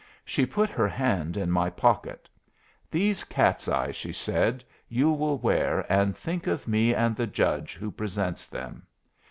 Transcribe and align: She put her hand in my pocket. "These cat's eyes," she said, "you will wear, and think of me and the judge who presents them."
She 0.25 0.47
put 0.47 0.71
her 0.71 0.87
hand 0.87 1.37
in 1.37 1.51
my 1.51 1.69
pocket. 1.69 2.27
"These 2.89 3.23
cat's 3.23 3.67
eyes," 3.69 3.95
she 3.95 4.11
said, 4.11 4.63
"you 4.89 5.11
will 5.11 5.37
wear, 5.37 5.85
and 5.93 6.17
think 6.17 6.47
of 6.47 6.67
me 6.67 6.91
and 6.95 7.15
the 7.15 7.27
judge 7.27 7.75
who 7.75 7.91
presents 7.91 8.47
them." 8.47 8.87